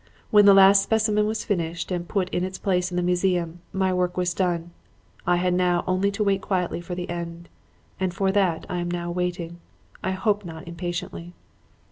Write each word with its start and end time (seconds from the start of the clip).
When 0.31 0.45
the 0.47 0.55
last 0.55 0.81
specimen 0.81 1.27
was 1.27 1.43
finished 1.43 1.91
and 1.91 2.07
put 2.07 2.27
in 2.29 2.43
its 2.43 2.57
place 2.57 2.89
in 2.89 2.97
the 2.97 3.03
museum, 3.03 3.59
my 3.71 3.93
work 3.93 4.17
was 4.17 4.33
done. 4.33 4.71
I 5.27 5.35
had 5.35 5.53
now 5.53 5.83
only 5.85 6.09
to 6.09 6.23
wait 6.23 6.41
quietly 6.41 6.81
for 6.81 6.95
the 6.95 7.07
end. 7.07 7.49
And 7.99 8.11
for 8.11 8.31
that 8.31 8.65
I 8.67 8.79
am 8.79 8.89
now 8.89 9.11
waiting, 9.11 9.59
I 10.03 10.09
hope 10.13 10.43
not 10.43 10.67
impatiently. 10.67 11.33